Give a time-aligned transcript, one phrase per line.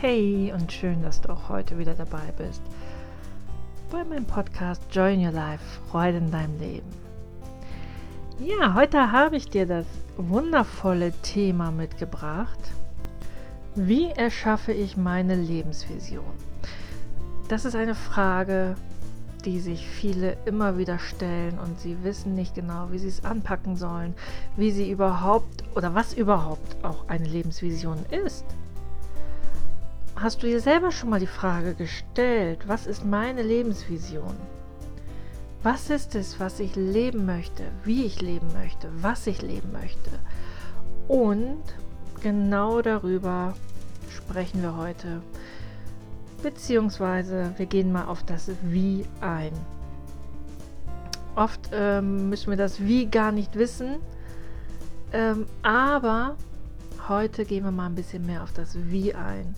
[0.00, 2.62] Hey und schön, dass du auch heute wieder dabei bist
[3.90, 6.86] bei meinem Podcast Joy in Your Life, Freude in deinem Leben.
[8.38, 12.60] Ja, heute habe ich dir das wundervolle Thema mitgebracht.
[13.74, 16.22] Wie erschaffe ich meine Lebensvision?
[17.48, 18.76] Das ist eine Frage,
[19.44, 23.74] die sich viele immer wieder stellen und sie wissen nicht genau, wie sie es anpacken
[23.74, 24.14] sollen,
[24.56, 28.44] wie sie überhaupt oder was überhaupt auch eine Lebensvision ist.
[30.20, 34.34] Hast du dir selber schon mal die Frage gestellt, was ist meine Lebensvision?
[35.62, 40.10] Was ist es, was ich leben möchte, wie ich leben möchte, was ich leben möchte?
[41.06, 41.62] Und
[42.20, 43.54] genau darüber
[44.10, 45.22] sprechen wir heute.
[46.42, 49.52] Beziehungsweise wir gehen mal auf das Wie ein.
[51.36, 53.98] Oft ähm, müssen wir das Wie gar nicht wissen,
[55.12, 56.34] ähm, aber
[57.08, 59.54] heute gehen wir mal ein bisschen mehr auf das Wie ein.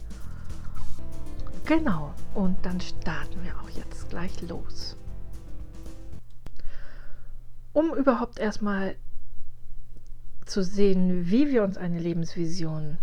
[1.71, 4.97] Genau, und dann starten wir auch jetzt gleich los.
[7.73, 8.97] Um überhaupt erstmal
[10.47, 12.99] zu sehen, wie wir uns eine Lebensvision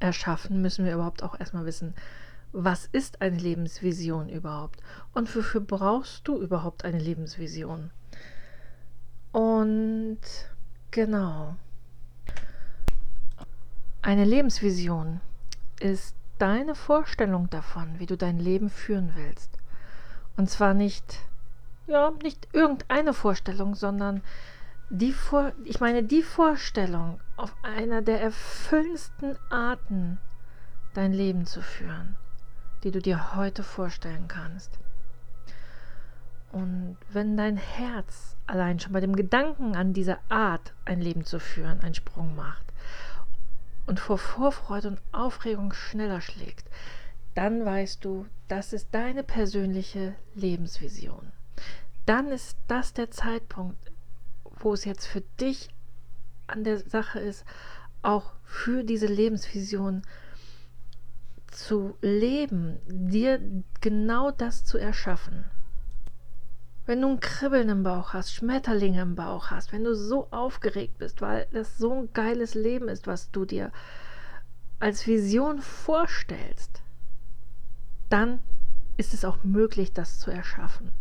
[0.00, 1.94] erschaffen, müssen wir überhaupt auch erstmal wissen,
[2.50, 4.80] was ist eine Lebensvision überhaupt
[5.12, 7.92] und wofür brauchst du überhaupt eine Lebensvision.
[9.30, 10.18] Und
[10.90, 11.54] genau,
[14.02, 15.20] eine Lebensvision
[15.78, 19.58] ist deine Vorstellung davon, wie du dein Leben führen willst.
[20.36, 21.20] Und zwar nicht,
[21.86, 24.22] ja, nicht irgendeine Vorstellung, sondern
[24.90, 30.18] die Vor ich meine die Vorstellung, auf einer der erfüllendsten Arten
[30.94, 32.16] dein Leben zu führen,
[32.82, 34.78] die du dir heute vorstellen kannst.
[36.52, 41.40] Und wenn dein Herz allein schon bei dem Gedanken an diese Art, ein Leben zu
[41.40, 42.64] führen, einen Sprung macht,
[43.86, 46.66] und vor Vorfreude und Aufregung schneller schlägt,
[47.34, 51.32] dann weißt du, das ist deine persönliche Lebensvision.
[52.06, 53.90] Dann ist das der Zeitpunkt,
[54.60, 55.68] wo es jetzt für dich
[56.46, 57.44] an der Sache ist,
[58.02, 60.02] auch für diese Lebensvision
[61.50, 63.40] zu leben, dir
[63.80, 65.44] genau das zu erschaffen.
[66.86, 70.98] Wenn du ein Kribbeln im Bauch hast, Schmetterlinge im Bauch hast, wenn du so aufgeregt
[70.98, 73.72] bist, weil das so ein geiles Leben ist, was du dir
[74.80, 76.82] als Vision vorstellst,
[78.10, 78.40] dann
[78.98, 80.92] ist es auch möglich, das zu erschaffen.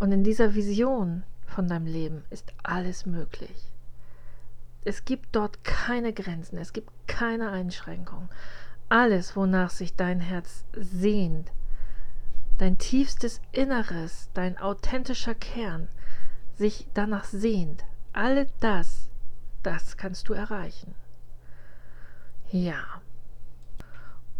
[0.00, 3.70] Und in dieser Vision von deinem Leben ist alles möglich.
[4.84, 8.28] Es gibt dort keine Grenzen, es gibt keine Einschränkung.
[8.88, 11.52] Alles, wonach sich dein Herz sehnt,
[12.64, 15.86] dein tiefstes Inneres, dein authentischer Kern
[16.54, 19.10] sich danach sehnt, all das,
[19.62, 20.94] das kannst du erreichen.
[22.50, 22.82] Ja.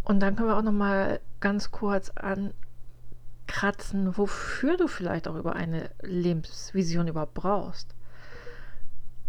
[0.05, 2.11] Und dann können wir auch noch mal ganz kurz
[3.47, 7.95] ankratzen, wofür du vielleicht auch über eine Lebensvision überhaupt brauchst.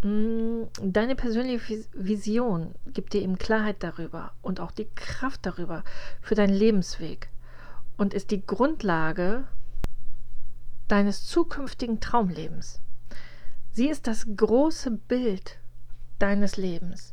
[0.03, 5.84] Mm, deine persönliche Vision gibt dir eben Klarheit darüber und auch die Kraft darüber
[6.22, 7.28] für deinen Lebensweg
[7.97, 9.47] und ist die Grundlage
[10.88, 12.79] deines zukünftigen Traumlebens.
[13.72, 15.57] Sie ist das große Bild
[16.19, 17.11] deines Lebens.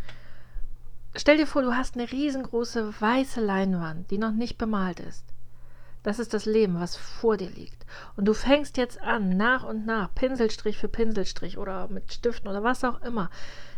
[1.14, 5.24] Stell dir vor, du hast eine riesengroße weiße Leinwand, die noch nicht bemalt ist.
[6.02, 7.86] Das ist das Leben, was vor dir liegt.
[8.16, 12.64] Und du fängst jetzt an, nach und nach, Pinselstrich für Pinselstrich oder mit Stiften oder
[12.64, 13.30] was auch immer,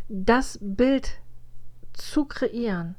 [0.09, 1.19] das Bild
[1.93, 2.94] zu kreieren,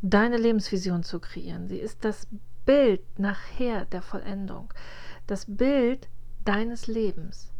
[0.00, 1.68] deine Lebensvision zu kreieren.
[1.68, 2.26] Sie ist das
[2.64, 4.72] Bild nachher der Vollendung,
[5.26, 6.08] das Bild
[6.44, 7.52] deines Lebens.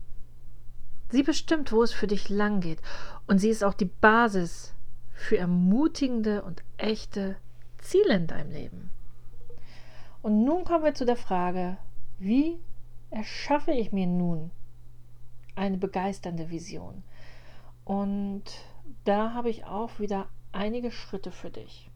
[1.11, 2.81] Sie bestimmt, wo es für dich lang geht
[3.27, 4.75] und sie ist auch die Basis
[5.13, 7.37] für ermutigende und echte
[7.79, 8.91] Ziele in deinem Leben.
[10.23, 11.77] Und nun kommen wir zu der Frage,
[12.19, 12.59] wie
[13.11, 14.51] erschaffe ich mir nun
[15.55, 17.03] eine begeisternde Vision?
[17.85, 18.45] Und
[19.05, 21.91] da habe ich auch wieder einige Schritte für dich.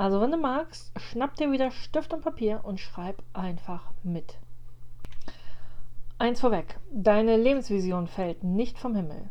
[0.00, 4.38] Also wenn du magst, schnapp dir wieder Stift und Papier und schreib einfach mit.
[6.16, 9.28] Eins vorweg, deine Lebensvision fällt nicht vom Himmel.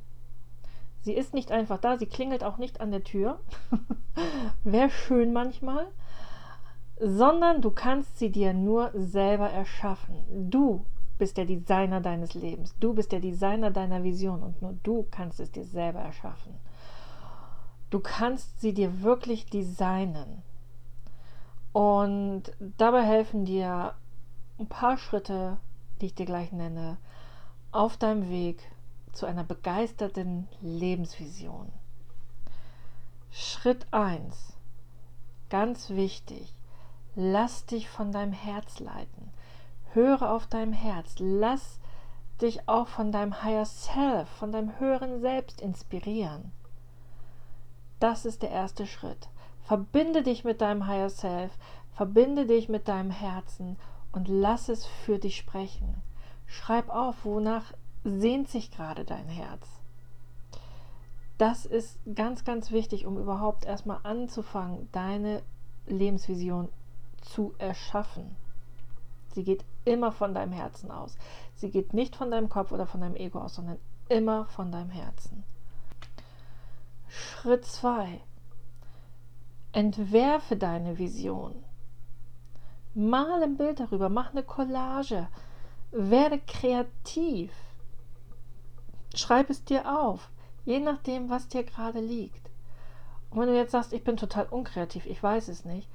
[1.02, 3.40] Sie ist nicht einfach da, sie klingelt auch nicht an der Tür.
[4.64, 5.88] Wäre schön manchmal.
[7.00, 10.18] Sondern du kannst sie dir nur selber erschaffen.
[10.52, 10.86] Du
[11.18, 12.76] bist der Designer deines Lebens.
[12.80, 16.54] Du bist der Designer deiner Vision und nur du kannst es dir selber erschaffen.
[17.90, 20.44] Du kannst sie dir wirklich designen.
[21.72, 22.44] Und
[22.78, 23.94] dabei helfen dir
[24.60, 25.58] ein paar Schritte,
[26.02, 26.98] die ich dir gleich nenne,
[27.72, 28.60] auf deinem Weg
[29.14, 31.72] zu einer begeisterten Lebensvision.
[33.32, 34.54] Schritt 1.
[35.50, 36.54] ganz wichtig,
[37.16, 39.32] lass dich von deinem Herz leiten.
[39.94, 41.16] Höre auf deinem Herz.
[41.18, 41.80] Lass
[42.42, 46.52] dich auch von deinem Higher Self, von deinem höheren Selbst inspirieren.
[48.00, 49.30] Das ist der erste Schritt.
[49.70, 51.52] Verbinde dich mit deinem Higher Self,
[51.94, 53.78] verbinde dich mit deinem Herzen
[54.12, 56.02] und lass es für dich sprechen.
[56.48, 57.74] Schreib auf, wonach
[58.04, 59.68] sehnt sich gerade dein Herz.
[61.38, 65.44] Das ist ganz, ganz wichtig, um überhaupt erstmal anzufangen, deine
[65.86, 66.70] Lebensvision
[67.22, 68.36] zu erschaffen.
[69.36, 71.16] Sie geht immer von deinem Herzen aus.
[71.54, 73.78] Sie geht nicht von deinem Kopf oder von deinem Ego aus, sondern
[74.08, 75.44] immer von deinem Herzen.
[77.08, 78.20] Schritt 2.
[79.72, 81.64] Entwerfe deine Vision.
[82.96, 85.28] Mal ein Bild darüber, mach eine Collage,
[85.92, 87.52] werde kreativ.
[89.16, 90.30] Schreib es dir auf,
[90.66, 92.50] je nachdem, was dir gerade liegt.
[93.30, 95.88] Und wenn du jetzt sagst, ich bin total unkreativ, ich weiß es nicht,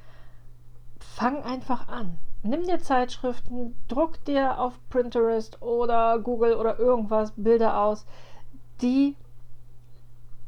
[0.98, 2.18] fang einfach an.
[2.42, 8.06] Nimm dir Zeitschriften, druck dir auf Pinterest oder Google oder irgendwas Bilder aus,
[8.82, 9.16] die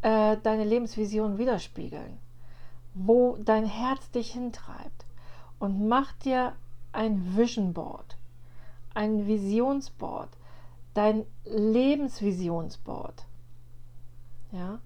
[0.03, 2.19] äh, deine Lebensvision widerspiegeln,
[2.97, 5.07] wo dein Herz dich hintreibt.
[5.59, 6.55] Und mach dir
[6.93, 8.17] ein Vision Board,
[8.95, 10.31] ein Visionsboard,
[10.93, 13.25] dein Lebensvisionsboard.
[14.51, 14.81] Ja?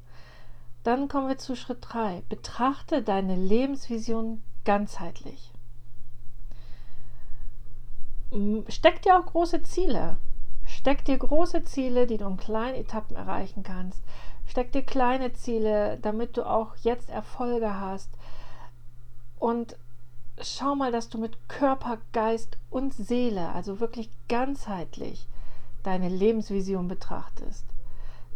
[0.83, 2.23] Dann kommen wir zu Schritt 3.
[2.29, 5.51] Betrachte deine Lebensvision ganzheitlich
[8.69, 10.17] steck dir auch große Ziele.
[10.76, 14.02] Steck dir große Ziele, die du in kleinen Etappen erreichen kannst.
[14.46, 18.11] Steck dir kleine Ziele, damit du auch jetzt Erfolge hast.
[19.38, 19.76] Und
[20.40, 25.26] schau mal, dass du mit Körper, Geist und Seele, also wirklich ganzheitlich,
[25.82, 27.64] deine Lebensvision betrachtest.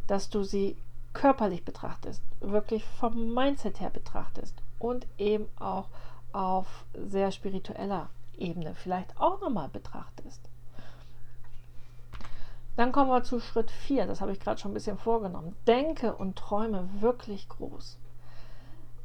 [0.07, 0.77] Dass du sie
[1.13, 5.89] körperlich betrachtest, wirklich vom Mindset her betrachtest und eben auch
[6.33, 10.41] auf sehr spiritueller Ebene vielleicht auch nochmal betrachtest.
[12.77, 15.55] Dann kommen wir zu Schritt 4, das habe ich gerade schon ein bisschen vorgenommen.
[15.67, 17.99] Denke und träume wirklich groß.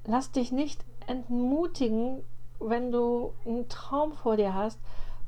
[0.06, 2.24] Lass dich nicht entmutigen,
[2.60, 4.80] wenn du einen Traum vor dir hast,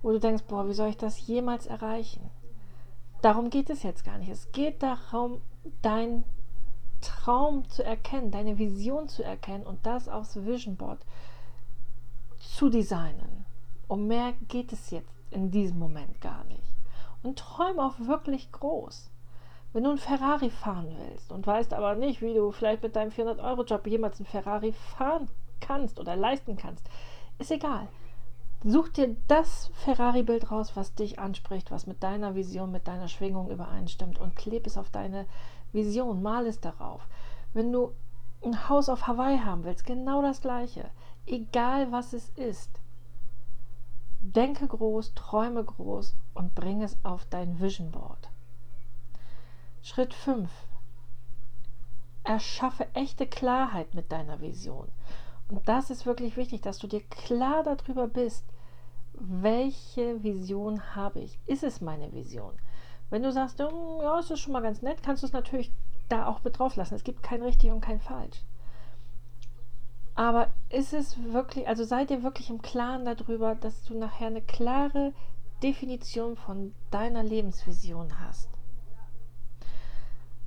[0.02, 2.30] wo du denkst, boah, wie soll ich das jemals erreichen?
[3.22, 4.30] Darum geht es jetzt gar nicht.
[4.30, 5.42] Es geht darum,
[5.84, 6.24] deinen
[7.02, 11.00] Traum zu erkennen, deine Vision zu erkennen und das aufs Vision Board
[12.40, 13.46] zu designen.
[13.88, 16.71] Um mehr geht es jetzt in diesem Moment gar nicht.
[17.24, 19.12] Und träum auch wirklich groß.
[19.74, 23.12] Wenn du einen Ferrari fahren willst und weißt aber nicht, wie du vielleicht mit deinem
[23.12, 25.30] 400-Euro-Job jemals einen Ferrari fahren
[25.62, 26.90] kannst oder leisten kannst,
[27.40, 27.88] ist egal.
[28.64, 33.50] Such dir das Ferrari-Bild raus, was dich anspricht, was mit deiner Vision, mit deiner Schwingung
[33.50, 35.26] übereinstimmt und kleb es auf deine
[35.72, 37.08] Vision, mal es darauf.
[37.54, 37.94] Wenn du
[38.44, 40.90] ein Haus auf Hawaii haben willst, genau das gleiche.
[41.26, 42.81] Egal was es ist.
[44.24, 48.30] Denke groß, träume groß und bring es auf dein Vision Board.
[49.82, 50.50] Schritt 5.
[52.24, 54.88] Erschaffe echte Klarheit mit deiner Vision.
[55.50, 58.46] Und das ist wirklich wichtig, dass du dir klar darüber bist,
[59.14, 61.40] welche Vision habe ich?
[61.48, 62.54] Ist es meine Vision?
[63.10, 63.68] Wenn du sagst, hm,
[64.04, 65.72] ja, es ist schon mal ganz nett, kannst du es natürlich
[66.10, 66.94] da auch mit drauf lassen.
[66.94, 68.44] Es gibt kein richtig und kein falsch.
[70.16, 74.42] Aber ist es wirklich, also seid ihr wirklich im Klaren darüber, dass du nachher eine
[74.42, 75.14] klare
[75.64, 78.50] Definition von deiner Lebensvision hast?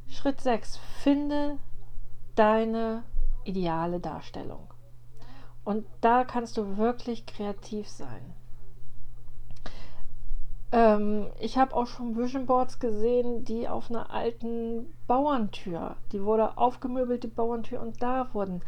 [0.08, 0.76] Schritt 6.
[1.02, 1.58] Finde
[2.34, 3.04] deine
[3.44, 4.68] ideale Darstellung.
[5.64, 8.34] Und da kannst du wirklich kreativ sein.
[10.72, 16.58] Ähm, ich habe auch schon Vision Boards gesehen, die auf einer alten Bauerntür, die wurde
[16.58, 18.60] aufgemöbelt, die Bauerntür, und da wurden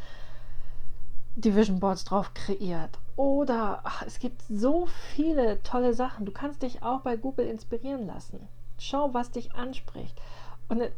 [1.37, 2.99] Division Boards drauf kreiert.
[3.15, 6.25] Oder ach, es gibt so viele tolle Sachen.
[6.25, 8.49] Du kannst dich auch bei Google inspirieren lassen.
[8.79, 10.21] Schau, was dich anspricht.
[10.69, 10.91] Und äh,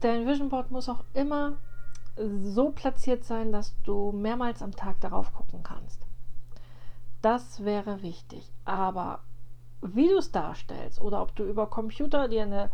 [0.00, 1.56] dein Vision Board muss auch immer
[2.42, 6.06] so platziert sein, dass du mehrmals am Tag darauf gucken kannst.
[7.22, 8.50] Das wäre wichtig.
[8.64, 9.20] Aber
[9.82, 12.70] wie du es darstellst oder ob du über Computer dir eine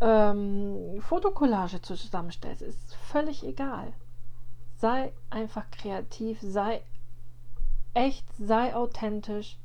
[0.00, 3.92] ähm, Fotokollage zusammenstellst, ist völlig egal
[4.84, 6.82] sei einfach kreativ, sei
[7.94, 9.56] echt, sei authentisch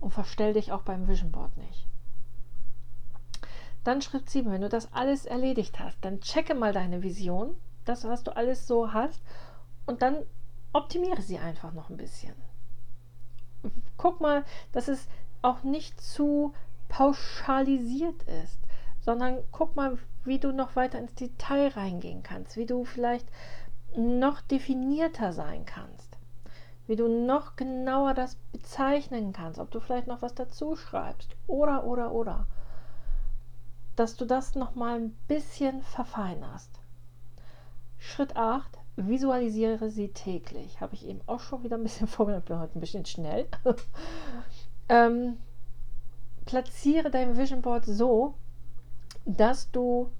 [0.00, 1.86] und verstell dich auch beim Vision Board nicht.
[3.84, 8.04] Dann Schritt 7, wenn du das alles erledigt hast, dann checke mal deine Vision, das,
[8.04, 9.22] was du alles so hast,
[9.86, 10.26] und dann
[10.74, 12.34] optimiere sie einfach noch ein bisschen.
[13.96, 15.08] Guck mal, dass es
[15.40, 16.52] auch nicht zu
[16.90, 18.58] pauschalisiert ist,
[19.00, 23.26] sondern guck mal, wie du noch weiter ins Detail reingehen kannst, wie du vielleicht
[23.96, 26.16] noch definierter sein kannst.
[26.86, 31.84] wie du noch genauer das bezeichnen kannst, ob du vielleicht noch was dazu schreibst oder,
[31.84, 32.48] oder, oder,
[33.94, 36.80] dass du das nochmal ein bisschen verfeinerst.
[37.98, 40.80] Schritt 8, visualisiere sie täglich.
[40.80, 43.46] Habe ich eben auch schon wieder ein bisschen vorgenommen, bin heute ein bisschen schnell.
[44.88, 45.36] ähm,
[46.44, 48.34] platziere dein Vision Board so,
[49.26, 50.10] dass du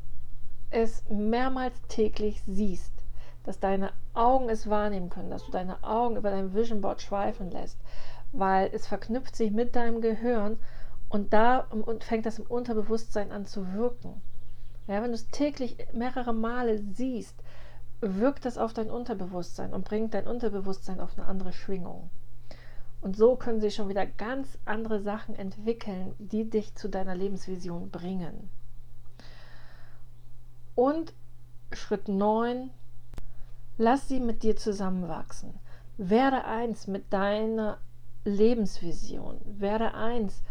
[0.70, 2.92] es mehrmals täglich siehst,
[3.44, 7.50] dass deine Augen es wahrnehmen können, dass du deine Augen über dein Vision Board schweifen
[7.50, 7.78] lässt,
[8.32, 10.58] weil es verknüpft sich mit deinem Gehirn
[11.08, 11.66] und da
[12.00, 14.20] fängt das im Unterbewusstsein an zu wirken.
[14.86, 17.36] Ja, wenn du es täglich mehrere Male siehst,
[18.00, 22.10] wirkt das auf dein Unterbewusstsein und bringt dein Unterbewusstsein auf eine andere Schwingung.
[23.00, 27.90] Und so können sich schon wieder ganz andere Sachen entwickeln, die dich zu deiner Lebensvision
[27.90, 28.50] bringen.
[30.74, 31.14] Und
[31.72, 32.70] Schritt 9,
[33.80, 35.54] lass sie mit dir zusammenwachsen.
[35.96, 37.78] Werde eins mit deiner
[38.26, 39.40] Lebensvision.
[39.44, 40.42] Werde eins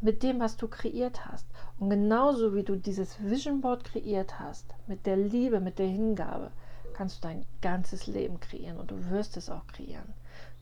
[0.00, 1.46] mit dem, was du kreiert hast.
[1.78, 6.50] Und genauso wie du dieses Vision Board kreiert hast, mit der Liebe, mit der Hingabe,
[6.94, 10.12] kannst du dein ganzes Leben kreieren und du wirst es auch kreieren.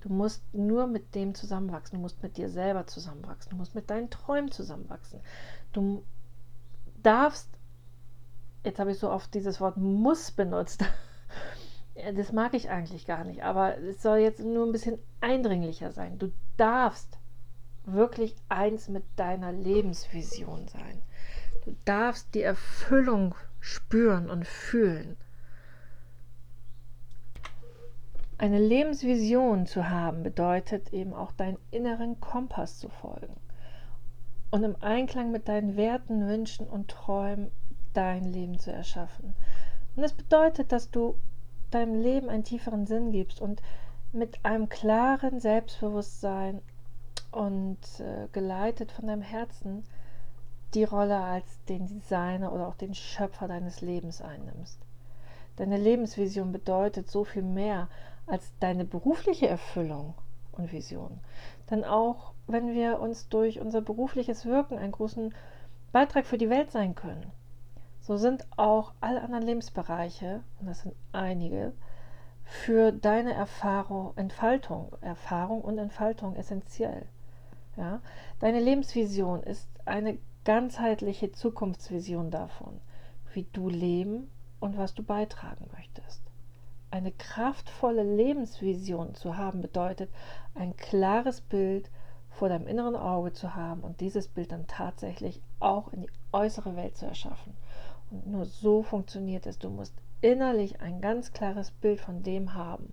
[0.02, 3.88] Du musst nur mit dem zusammenwachsen, du musst mit dir selber zusammenwachsen, du musst mit
[3.88, 5.20] deinen Träumen zusammenwachsen.
[5.72, 6.02] Du
[7.02, 7.48] darfst,
[8.64, 10.84] jetzt habe ich so oft dieses Wort muss benutzt,
[12.12, 16.18] das mag ich eigentlich gar nicht, aber es soll jetzt nur ein bisschen eindringlicher sein.
[16.18, 17.18] Du darfst
[17.84, 21.02] wirklich eins mit deiner Lebensvision sein.
[21.64, 25.16] Du darfst die Erfüllung spüren und fühlen.
[28.38, 33.34] Eine Lebensvision zu haben bedeutet eben auch deinen inneren Kompass zu folgen
[34.50, 37.50] und im Einklang mit deinen Werten, Wünschen und Träumen
[37.94, 39.34] dein Leben zu erschaffen.
[39.94, 41.18] Und das bedeutet, dass du
[41.70, 43.62] deinem Leben einen tieferen Sinn gibst und
[44.12, 46.62] mit einem klaren Selbstbewusstsein
[47.32, 49.84] und äh, geleitet von deinem Herzen
[50.74, 54.78] die Rolle als den Designer oder auch den Schöpfer deines Lebens einnimmst.
[55.56, 57.88] Deine Lebensvision bedeutet so viel mehr
[58.26, 60.14] als deine berufliche Erfüllung
[60.52, 61.20] und Vision.
[61.70, 65.34] Denn auch wenn wir uns durch unser berufliches Wirken einen großen
[65.92, 67.32] Beitrag für die Welt sein können,
[68.06, 71.72] so sind auch alle anderen Lebensbereiche, und das sind einige,
[72.44, 77.06] für deine Erfahrung, Entfaltung, Erfahrung und Entfaltung essentiell.
[77.76, 78.00] Ja?
[78.38, 82.80] Deine Lebensvision ist eine ganzheitliche Zukunftsvision davon,
[83.34, 86.22] wie du leben und was du beitragen möchtest.
[86.92, 90.10] Eine kraftvolle Lebensvision zu haben bedeutet,
[90.54, 91.90] ein klares Bild
[92.30, 96.76] vor deinem inneren Auge zu haben und dieses Bild dann tatsächlich auch in die äußere
[96.76, 97.54] Welt zu erschaffen.
[98.24, 99.58] Nur so funktioniert es.
[99.58, 102.92] Du musst innerlich ein ganz klares Bild von dem haben.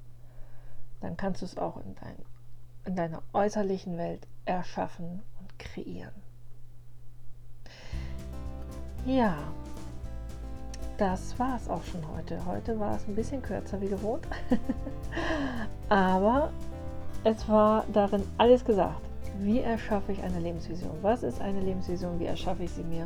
[1.01, 2.15] Dann kannst du es auch in, dein,
[2.85, 6.13] in deiner äußerlichen Welt erschaffen und kreieren.
[9.05, 9.35] Ja,
[10.97, 12.45] das war es auch schon heute.
[12.45, 14.25] Heute war es ein bisschen kürzer wie gewohnt.
[15.89, 16.51] Aber
[17.23, 19.01] es war darin alles gesagt.
[19.39, 20.91] Wie erschaffe ich eine Lebensvision?
[21.01, 22.19] Was ist eine Lebensvision?
[22.19, 23.05] Wie erschaffe ich sie mir?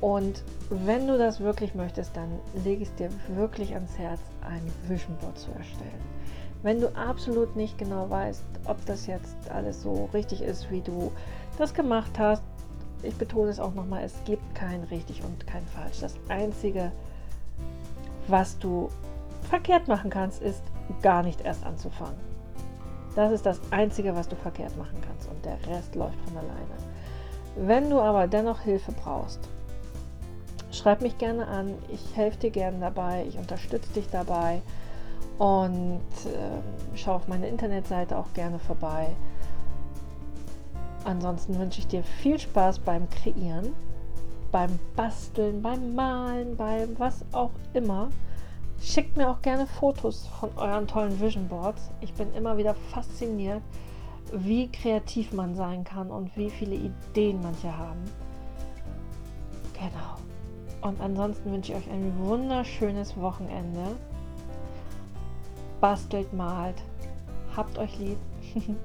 [0.00, 4.62] Und wenn du das wirklich möchtest, dann lege ich es dir wirklich ans Herz, ein
[4.88, 6.20] Vision Board zu erstellen.
[6.62, 11.10] Wenn du absolut nicht genau weißt, ob das jetzt alles so richtig ist, wie du
[11.58, 12.42] das gemacht hast,
[13.02, 16.00] ich betone es auch nochmal, es gibt kein richtig und kein falsch.
[16.00, 16.92] Das Einzige,
[18.28, 18.90] was du
[19.48, 20.62] verkehrt machen kannst, ist
[21.02, 22.20] gar nicht erst anzufangen.
[23.16, 26.60] Das ist das Einzige, was du verkehrt machen kannst und der Rest läuft von alleine.
[27.56, 29.40] Wenn du aber dennoch Hilfe brauchst,
[30.70, 31.74] schreib mich gerne an.
[31.92, 33.24] Ich helfe dir gerne dabei.
[33.28, 34.62] Ich unterstütze dich dabei
[35.38, 39.08] und äh, schau auf meine Internetseite auch gerne vorbei.
[41.04, 43.72] Ansonsten wünsche ich dir viel Spaß beim Kreieren,
[44.52, 48.10] beim Basteln, beim Malen, beim was auch immer.
[48.82, 51.90] Schickt mir auch gerne Fotos von euren tollen Vision Boards.
[52.02, 53.62] Ich bin immer wieder fasziniert,
[54.32, 58.04] wie kreativ man sein kann und wie viele Ideen manche haben.
[59.72, 60.29] Genau.
[60.82, 63.96] Und ansonsten wünsche ich euch ein wunderschönes Wochenende.
[65.80, 66.76] Bastelt, malt.
[67.56, 68.18] Habt euch lieb.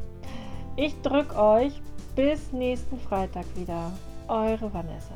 [0.78, 1.82] Ich drücke euch
[2.18, 3.94] bis nächsten Freitag wieder.
[4.28, 5.14] Eure Vanessa.